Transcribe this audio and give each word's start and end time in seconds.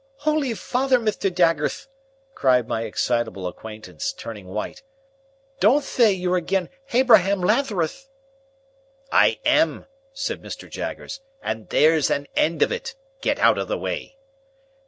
"Holy 0.15 0.55
father, 0.55 0.97
Mithter 0.99 1.29
Jaggerth!" 1.29 1.85
cried 2.33 2.67
my 2.67 2.85
excitable 2.85 3.45
acquaintance, 3.45 4.11
turning 4.11 4.47
white, 4.47 4.81
"don't 5.59 5.83
thay 5.85 6.11
you're 6.11 6.37
again 6.37 6.69
Habraham 6.87 7.39
Latharuth!" 7.41 8.09
"I 9.11 9.37
am," 9.45 9.85
said 10.11 10.41
Mr. 10.41 10.67
Jaggers, 10.67 11.19
"and 11.43 11.69
there's 11.69 12.09
an 12.09 12.25
end 12.35 12.63
of 12.63 12.71
it. 12.71 12.95
Get 13.21 13.37
out 13.37 13.59
of 13.59 13.67
the 13.67 13.77
way." 13.77 14.17